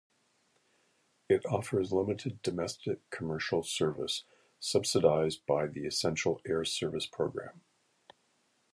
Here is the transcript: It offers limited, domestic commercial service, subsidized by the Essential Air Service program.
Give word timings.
It 1.29 1.45
offers 1.45 1.93
limited, 1.93 2.41
domestic 2.41 3.07
commercial 3.11 3.61
service, 3.61 4.23
subsidized 4.59 5.45
by 5.45 5.67
the 5.67 5.85
Essential 5.85 6.41
Air 6.43 6.65
Service 6.65 7.05
program. 7.05 7.61